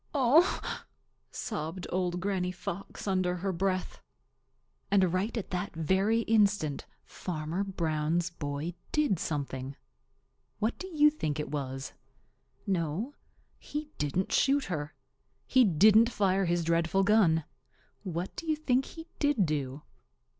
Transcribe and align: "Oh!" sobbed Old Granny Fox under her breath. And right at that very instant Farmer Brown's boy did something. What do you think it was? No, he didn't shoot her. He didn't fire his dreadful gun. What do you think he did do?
"Oh!" 0.15 0.81
sobbed 1.29 1.85
Old 1.91 2.19
Granny 2.19 2.51
Fox 2.51 3.07
under 3.07 3.35
her 3.35 3.51
breath. 3.53 4.01
And 4.89 5.13
right 5.13 5.37
at 5.37 5.51
that 5.51 5.75
very 5.75 6.21
instant 6.21 6.87
Farmer 7.05 7.63
Brown's 7.63 8.31
boy 8.31 8.73
did 8.91 9.19
something. 9.19 9.75
What 10.57 10.79
do 10.79 10.87
you 10.87 11.11
think 11.11 11.39
it 11.39 11.51
was? 11.51 11.93
No, 12.65 13.13
he 13.59 13.91
didn't 13.99 14.31
shoot 14.31 14.65
her. 14.65 14.95
He 15.45 15.63
didn't 15.63 16.09
fire 16.09 16.45
his 16.45 16.63
dreadful 16.63 17.03
gun. 17.03 17.43
What 18.01 18.35
do 18.35 18.47
you 18.47 18.55
think 18.55 18.85
he 18.85 19.05
did 19.19 19.45
do? 19.45 19.83